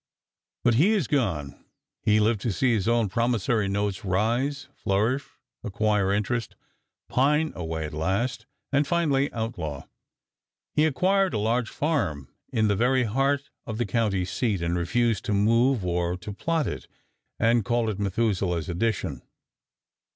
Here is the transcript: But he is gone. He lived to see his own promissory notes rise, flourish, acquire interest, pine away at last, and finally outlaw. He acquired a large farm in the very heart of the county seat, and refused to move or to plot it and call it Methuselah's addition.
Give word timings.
But 0.63 0.73
he 0.73 0.93
is 0.93 1.05
gone. 1.05 1.63
He 2.01 2.19
lived 2.19 2.41
to 2.41 2.51
see 2.51 2.73
his 2.73 2.87
own 2.87 3.07
promissory 3.07 3.67
notes 3.67 4.03
rise, 4.03 4.67
flourish, 4.73 5.25
acquire 5.63 6.11
interest, 6.11 6.55
pine 7.07 7.51
away 7.55 7.85
at 7.85 7.93
last, 7.93 8.47
and 8.71 8.87
finally 8.87 9.31
outlaw. 9.31 9.83
He 10.73 10.85
acquired 10.87 11.35
a 11.35 11.37
large 11.37 11.69
farm 11.69 12.29
in 12.51 12.67
the 12.67 12.75
very 12.75 13.03
heart 13.03 13.51
of 13.67 13.77
the 13.77 13.85
county 13.85 14.25
seat, 14.25 14.59
and 14.63 14.75
refused 14.75 15.23
to 15.25 15.33
move 15.33 15.85
or 15.85 16.17
to 16.17 16.33
plot 16.33 16.65
it 16.65 16.87
and 17.37 17.63
call 17.63 17.87
it 17.87 17.99
Methuselah's 17.99 18.69
addition. 18.69 19.21